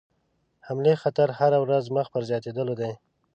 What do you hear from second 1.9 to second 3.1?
مخ پر زیاتېدلو دی.